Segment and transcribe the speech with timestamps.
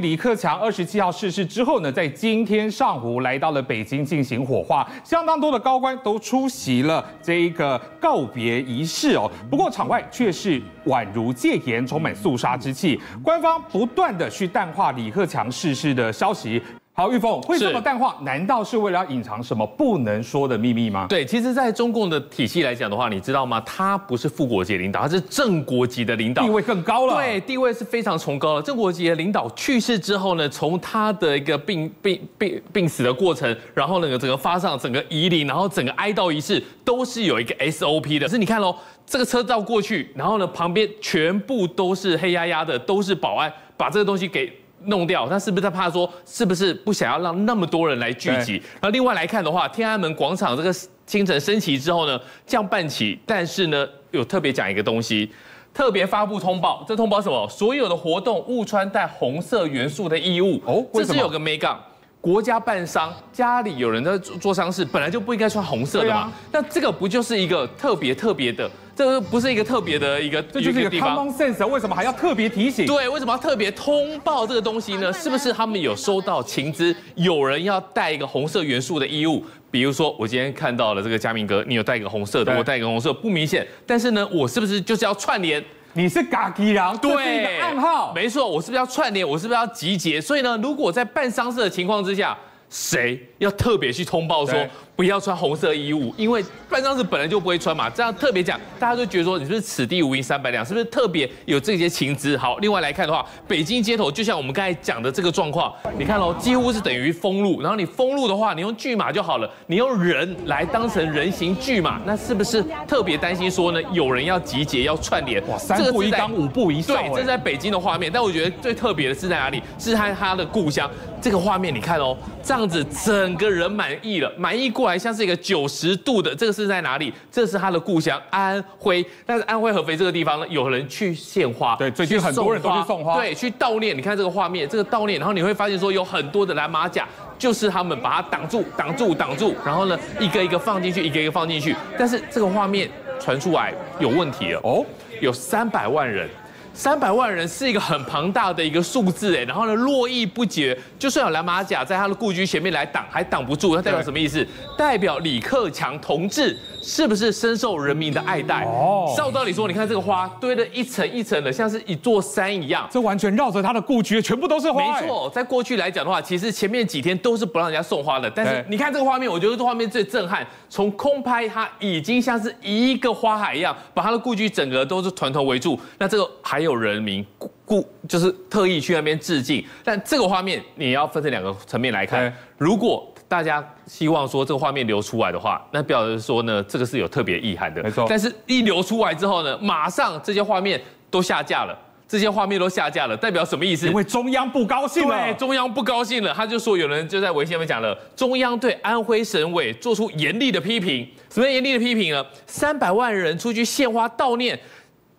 [0.00, 9.30] 李克强二十七号逝世之后呢，在今天上午来到了北京进行火化，相当多的高官都出席了这一个告别仪式哦。
[9.50, 16.60] 不过场外却是宛如戒严，充满肃杀之气，官方不断的去淡化李克强逝世的消息。
[17.00, 21.06] 好，玉凤会这么淡化，难道是为了要隐藏什么不能说的秘密吗？
[21.08, 23.58] 对，其实，在中共的体系来讲的话，你知道吗？
[23.64, 27.14] 他不是副国级领导，他是正国级的领导，地位更高了。
[27.14, 28.60] 对，地位是非常崇高了。
[28.60, 38.26] 正国级的领导去世之后呢，从他的一个病病病病死的过程，然后那个整个发上整个仪礼，然后整个哀悼仪式，都是有一个 SOP 的。
[38.26, 44.52] 可是你看喽，这个车道过去，然后呢，旁边全部都是黑压压的，都是保安，把这个东西给。
[44.84, 48.54] 弄掉，他是不是在怕说，是不是不想要让那么多人来聚集？
[48.74, 50.74] 然后另外来看的话，天安门广场这个
[51.06, 55.30] 清晨升旗之后呢，降半旗，但是呢，有特别讲一个东西，
[55.74, 57.48] 特别发布通报，这通报什么？
[57.48, 61.78] 所有的活动勿穿带红色元素的衣物哦，这是有个没杠。
[62.22, 66.30] 国家办丧，家里有人在做做丧事，本来就不应该穿红色的嘛。
[66.52, 68.70] 那这个不就是一个特别特别的？
[69.00, 72.84] 这个不是一个特别的一个，这就是一个 common sense，为什么还要特别提醒？
[72.84, 75.10] 对，为什么要特别通报这个东西呢？
[75.10, 79.42] 是不是他们有收到情资，有人要带一个红色元素的衣物？
[79.70, 83.66] 比如说，我今天看到了这个嘉明哥，你有带一个红色的，我带一个红色，不明显。
[83.86, 85.64] 但是呢，我是不是就是要串联？
[85.94, 88.12] 你是嘎吉郎，对，是一个暗号。
[88.14, 89.26] 没错，我是不是要串联？
[89.26, 90.20] 我是不是要集结？
[90.20, 92.36] 所以呢，如果在办丧事的情况之下，
[92.68, 94.54] 谁要特别去通报说？
[95.00, 97.88] 不要穿红色衣物，因为办丧事本来就不会穿嘛。
[97.88, 102.36] 这样特别讲，大家就觉得说你是不是此地无银三百两，是不是特别有这些情资？
[102.36, 107.62] 好，另外来看的话，北京街头就像我们刚才讲的这个状况，你看喽，几乎是等于封路。
[107.62, 113.80] 然后你封路的话，你用拒马就好了，你用人来当成人形拒马，那是不是特别担心说呢？
[113.94, 115.42] 有人要集结要串联？
[115.48, 116.94] 哇，三步一岗，五步一哨。
[116.94, 118.12] 对，这是在北京的画面。
[118.12, 119.62] 但我觉得最特别的是在哪里？
[119.78, 120.90] 是他他的故乡。
[121.22, 125.70] 这个画面你看哦，这样子整个人满意了，满意过来像是一个九。
[125.70, 127.12] 十度的这个是在哪里？
[127.30, 129.06] 这是他的故乡安徽。
[129.24, 131.76] 但是安徽合肥这个地方呢，有人去献花。
[131.76, 133.16] 对，最近很多人都去送花。
[133.16, 133.96] 对，去悼念。
[133.96, 137.06] 你看这个画面，这个悼念，然后你会发现说有很多的蓝马甲，
[137.38, 141.74] 就是他们把它挡住、挡住、挡住，然后呢，一个一个放进去，一个一个放进去。
[141.96, 142.90] 但是这个画面
[143.20, 144.84] 传出来有问题了哦，
[145.20, 146.28] 有三百万人。
[146.72, 154.46] 三百万人是一个很庞大的一个数字哎，然后呢，络绎不绝，就算有蓝马甲在他的故居前面来挡，还挡不住，那代表什么意思？
[154.78, 156.56] 代表李克强同志。
[156.82, 158.64] 是不是深受人民的爱戴？
[158.64, 162.88] 哦，照道理说，你看这个花堆了一层一层的，像是一座山一样。
[162.90, 164.98] 这完全绕着他的故居，全部都是花。
[164.98, 168.30] 没错，在过去来讲的话，其实前面几天都是不让人家送花的。
[168.30, 170.46] 但是你看这个画面，我觉得这画面最震撼。
[170.70, 175.78] 从空拍，它已经像是一个花海一样，把他的故居整个都是团团围住。
[175.98, 177.24] 那这个还有人民
[177.64, 179.64] 故就是特意去那边致敬。
[179.84, 183.06] 但这个画面你要分成两个层面来看，如果。
[183.30, 187.80] 大家希望说这个画面流出来的话，那表示说呢，这个是有特别意涵的。
[187.80, 188.04] 没错。
[188.08, 190.82] 但是一流出来之后呢，马上这些画面
[191.12, 193.86] 都下架了，这些画面都下架了，代表什么意思？
[193.86, 195.16] 因为中央不高兴了。
[195.16, 201.08] 对，中央不高兴了，他就说有人就在微信上面讲了，中央对安徽省委做出严厉的批评。
[201.32, 202.26] 什么严厉的批评呢？
[202.48, 204.58] 三百万人出去献花悼念。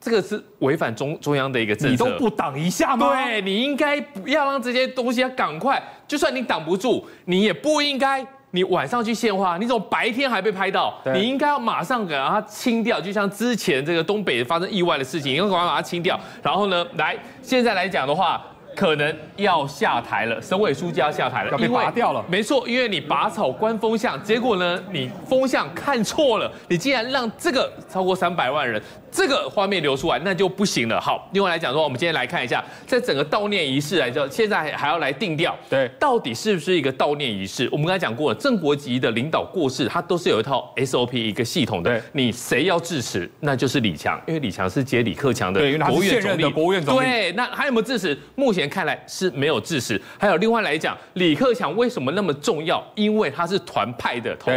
[0.02, 3.14] 这个是违反中中央的一个政策，你都不挡一下吗？
[3.14, 11.00] 对，你应该不要让这些东西要赶快，就算你挡不住，你也不应该，你晚上去献花，你怎么白天还被拍到？
[11.14, 16.20] 你应该要马上给它清掉，就像之前这个东北发生意外的事情，应该赶快把它清掉。
[16.42, 18.44] 然后呢，来现在来讲的话。
[18.76, 22.24] 可能要下台了，省委书记要下台了，要被拔掉了。
[22.30, 31.00] 没错，因为你拔草观风向，结果呢，你风向看错了，你竟然让这个超过三百万人这个画面流出来，那就不行了。
[31.00, 37.68] 好，另外来讲说，我们今天来看一下，在整个悼念仪式来讲，现在还要来定调，对，到底是不是一个悼念仪式？
[37.72, 41.92] 我们刚才讲过了，正国级的领导过世，他都是有一套 SOP 一个系统的。
[41.92, 46.50] 对，你谁要致辞，那就是李强，因为李强是接李克强的国务院总理。
[46.52, 47.00] 国务院总理。
[47.06, 48.18] 对，那还有没有致辞？
[48.36, 48.61] 目前。
[48.70, 52.84] 看来是没有致死，还有另外来讲，李克强为什么那么重要？
[52.96, 54.52] 因为他是团派的头。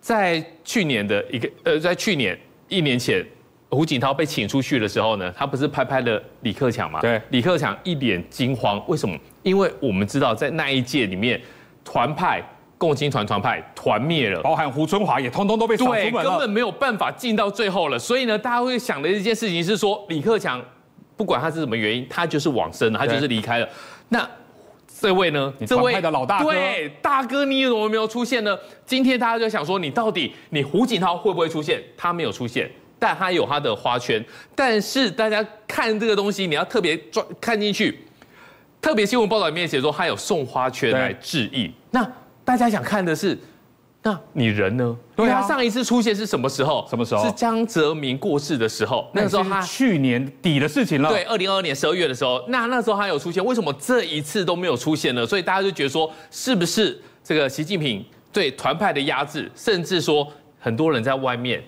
[0.00, 2.38] 在去年的一个呃，在去年
[2.68, 3.24] 一年前，
[3.70, 7.00] 胡锦涛被请出去的时候呢，他不是拍拍了李克强吗？
[7.00, 9.18] 对，李克强一脸惊慌，为什么？
[9.42, 11.40] 因为我们知道在那一届里面，
[11.84, 12.40] 团派
[12.78, 17.98] 共青团团派团灭了，包含胡春华也通通都被对，根本没有办法进到最后了。
[17.98, 20.64] 所以呢，大家会想的一件事情是说，李克强。
[21.16, 23.68] 不管他是什么原因，他就是往生了，他就是离开了。
[24.08, 24.28] 那
[25.00, 25.52] 这位呢？
[25.66, 28.58] 这位的老大哥，对大哥，你怎么没有出现呢？
[28.84, 31.82] 今天大家就想说，你到底你胡锦涛会不会出现？
[31.96, 34.24] 他没有出现，但他有他的花圈。
[34.54, 37.98] 但是大家看这个东西，你要特别转看进去。
[38.80, 41.72] 特别新闻报道里面写说他有送花圈来致意。
[41.90, 42.08] 那
[42.44, 43.36] 大家想看的是，
[44.06, 44.96] 那你人呢？
[45.16, 46.86] 对啊，他上一次出现是什么时候？
[46.88, 47.24] 什么时候？
[47.24, 49.10] 是江泽民过世的时候。
[49.12, 51.08] 那个时候他去年底的事情了。
[51.08, 55.26] 对，二零二二年十二月的时候，那那时候他有出现，为什么这一次都没有出现呢？
[55.26, 61.60] 所以大家就觉得说，是不是这个习近平对团派的压制，甚至说很多人在外面。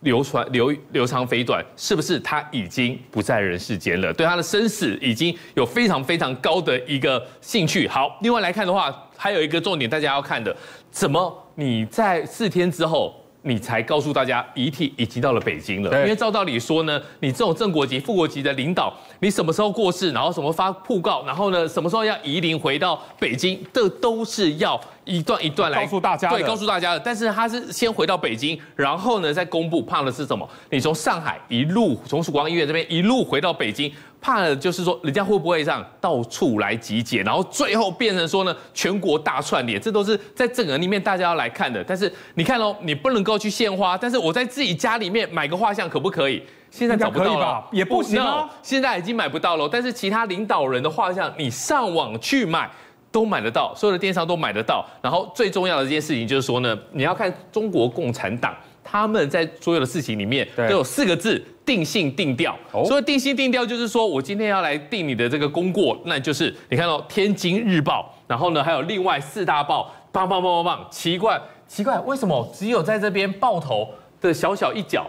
[0.00, 4.12] 流传流流长飞短，是不是他已经不在人世间了？
[4.14, 7.86] 对他的生死已经有非常非常高的一个兴趣。
[7.86, 10.56] 好，另外来看的话，还有一个重点大家要看的，
[10.90, 15.90] 怎么你在四天之后，你才告诉大家遗体已经到了北京了？
[16.02, 24.80] 因为照道理说呢，你这种正国级、副国级的领导，你什么时候过世，然后什么发布告，然后呢，什么时候要移灵回到北京，这都是要。
[25.06, 27.00] 一段一段来告诉大家，对，告诉大家的。
[27.00, 30.48] 但是他是先回到北京，然后呢再公布，怕的是什么？
[30.70, 41.82] 你从上海一路从曙光医院这边一路回到北京，怕的就是说人家会不会这样到处来集结，然后最后变成说呢全国大串联，这都是在整个里面大家要来看的。
[41.82, 46.42] 但是你看哦，你不能够去献花，但是我在自己家里面买个画像可不可以？
[46.70, 49.68] 现在找不到了，也不行哦，现在已经买不到了。
[49.70, 52.70] 但是其他领导人的画像，你上网去买。
[53.12, 54.86] 都买得到，所有的电商都买得到。
[55.02, 62.56] 然后最重要的一件事情就是说呢，你要看中国共产党他们在所有的事情里面都有四个字：定性定调。
[62.86, 70.88] 所以定性定调就是说我今天要来定你的这个功过，那就是你看到《天津日报》，然后呢还有另外四大报，棒棒棒棒棒。
[70.90, 73.88] 奇怪奇怪，为什么只有在这边报头
[74.20, 75.06] 的小小一角？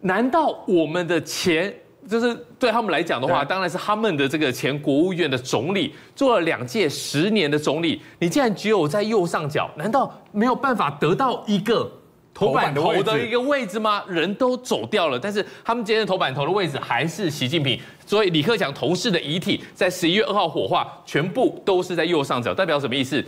[0.00, 1.74] 难道我们的钱？
[2.06, 11.90] 就是对他们来讲的话，当然是他们的这个前国务院的总理做了两届十年的总理，你竟然只有在右上角，难道没有办法得到一个
[12.34, 14.02] 头版头的一个位置吗？
[14.08, 23.24] 人都走掉了，但是他们今天头版头的位置还是习近平，所以李克强同事的遗体在十一月二号火化，全部都是在右上角，代表什么意思？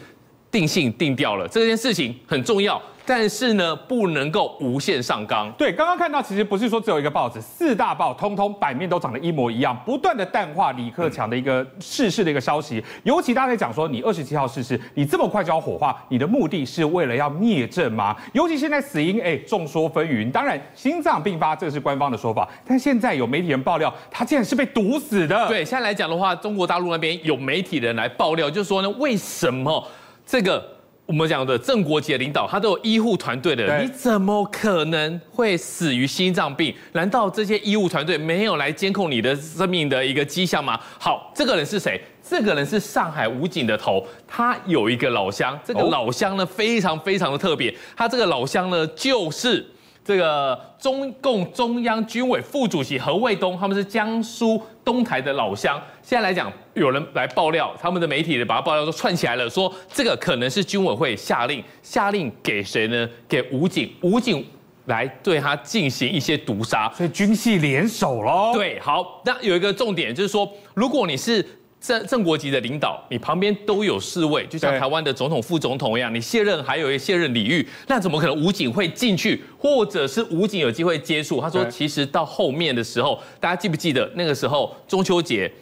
[0.57, 2.81] 定性定掉了，这件事情很重要。
[3.09, 5.53] 但是呢，不能够无限上纲。
[5.53, 12.83] 对，刚刚看到，其实不是说只有一个报纸，四大报通通版面都长得一模一样，不断的淡化李克强的一个逝世的一个消息。
[13.05, 18.17] 尤其大家在讲说，你二十七号逝世，你这么快就要火化，你的目的是为了要灭证吗？
[18.33, 20.33] 尤其现在死因，哎，众说纷纭。
[20.33, 25.47] 当然，心脏病发这个是官方的说法，但现在有媒体人爆料，他竟然是被毒死的。
[25.47, 29.87] 对，现在来讲的话，中国大陆那边有媒体人来爆料，就是说呢，为什么
[30.27, 30.77] 这个？
[31.07, 36.75] 我们讲的郑国级的领导，他都有医护团队的人，你怎么可能会死于心脏病？
[36.95, 40.81] 难道这些医护团队没有来监控你的生命的一个迹象吗？
[40.99, 42.01] 好，这个人是谁？
[42.29, 49.65] 这个人是上海武警的头，他有一个老乡，这个老乡呢非常非常的特别，他这个老乡呢就是。
[50.07, 55.83] 这个中共中央军委副主席何卫东，他们是江苏东台的老乡。
[56.01, 63.09] 现在来讲，有人来爆料，他们的媒体把他爆料都串起来了，说这个可能是军委会下令，下令给谁呢？
[63.29, 64.47] 给武警，武警
[64.85, 68.53] 来对他进行一些毒杀，所以军系联手喽。
[68.55, 71.45] 对，好，那有一个重点就是说，如果你是。
[71.81, 76.13] 正正国级的领导，你旁边都有侍卫，就像台湾的总统、副总统一样。
[76.13, 81.41] 你卸任还有一卸任礼遇，那怎么可能武警会进去，或者是武警有机会接触？
[81.41, 85.53] 他说，其实到后面的时候，大家记不记得那个时候中秋节，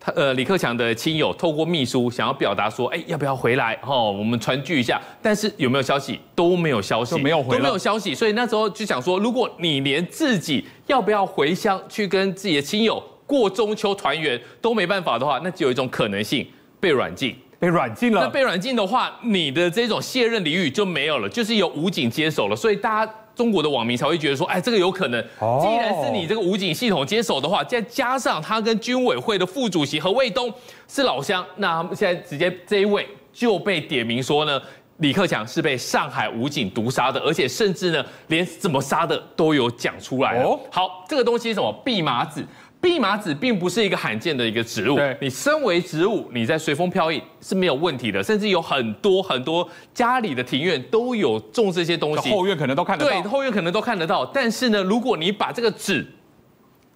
[0.00, 3.78] 他呃李克强的亲友透过秘书想要表达说，哎，要不要回来？
[3.86, 5.00] 哦，我们团聚一下。
[5.22, 6.18] 但是有没有消息？
[6.34, 8.12] 都没有消息，没有回，都没有消息。
[8.14, 13.00] 所以那时候就想说，如果你连自己要不要回乡去跟自己的亲友。
[13.28, 16.44] 过中秋团圆都没办法的话，那只有一种可能性，
[16.80, 18.22] 被软禁，被软禁了。
[18.22, 22.56] 那被软禁的话，你的这种卸任礼遇就没有了，就是由武警接手了。
[22.56, 25.22] 所以大家中国的网民才会觉得说，哎，这个有可能。
[25.60, 30.50] 既然是你这个武警系统接手的话，再加上他跟军委会的副主席何卫东
[30.88, 34.60] 是老乡，那现在直接这一位就被点名说呢，
[34.96, 40.58] 李克强是被上海武警毒杀的，而且甚至呢，连怎么杀的都有讲出来哦。
[40.72, 41.82] 好，这个东西是什么？
[41.84, 42.42] 蓖麻籽。
[42.80, 54.24] 蓖麻籽并不是一个罕见的一个植物，对，你身为植物，你在随风飘逸是没有问题的，甚至有很多很多家里的庭院都有种这些东西，后院可能都看得到，对，后院可能都看得到。
[54.26, 56.06] 但是呢，如果你把这个籽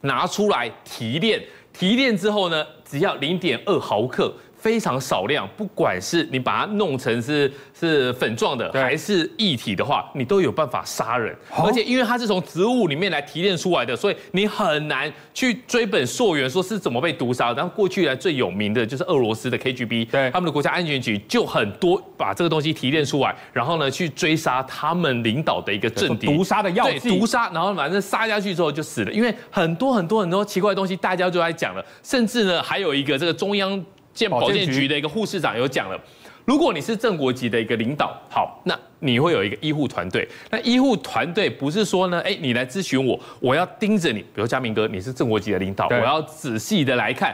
[0.02, 4.32] 拿出来提炼，提炼之后呢，只要零点二毫克。
[4.62, 11.36] 非常少量，不管是你把它弄成是是粉状的，还是液体的话，你都有办法杀人。
[11.50, 17.52] 而且因为它是从植物里面来提炼出来的，所以你很难去追本溯源，说是怎么被毒杀。
[17.54, 29.10] 然后过去来最有名的就是俄罗斯的 KGB，对，他们的国家安全局就很多把这个东西提炼出来，然后呢去追杀他们领导的一个政敌，毒杀的药剂，毒杀，然后反正杀下去之后就死了。
[29.10, 33.84] 因为很多很多很多奇怪的东西，大家就在讲了，甚至呢还有一个这个中央。
[34.12, 36.00] 健保健局的一个护士长有讲了。
[36.44, 40.28] 如果你是正国级的一个领导，好，那你会有一个医护团队。
[40.50, 44.18] 那医护团队不是说呢，哎，你来咨询我，我要盯着你。
[44.18, 47.32] 比如嘉明哥，你是正国级的领导，我要仔细的来看。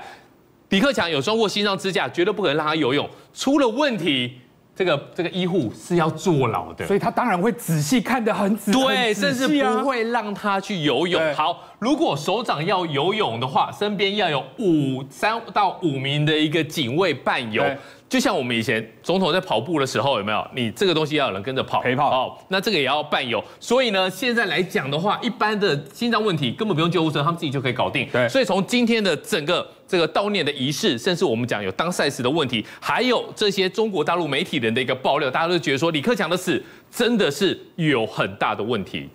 [0.69, 4.35] 李克强有装过心脏支架，绝对不可能让他游泳，出了问题，
[4.79, 6.87] 这个这个医护是要坐牢的。
[6.87, 11.35] 所以他当然会仔细看得很仔细，对，甚至不会让他去游泳。
[11.35, 17.65] 好，如果首长要游泳的话，身边要有五三到五名的一个警卫伴游。
[18.09, 20.47] 就像我们以前总统在跑步的时候，有没有？
[20.55, 22.39] 你这个东西要有人跟着跑，陪跑哦。
[22.49, 23.45] 那这个也要伴有。
[23.61, 28.09] 所以呢，现在来讲的话，一般的心脏问题根本不用救护车，他们自己就可以搞定。
[28.11, 28.27] 对。
[28.27, 39.11] 所以从今天的整个这个悼念的仪式，甚至我们讲有当赛事的问题，还有这些中国大陆媒体人的一个爆料，大家都觉得说李克强的死真的是有很大的问题。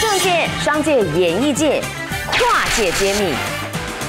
[0.00, 1.82] 政界、商界、演艺界
[2.32, 3.65] 跨界揭秘。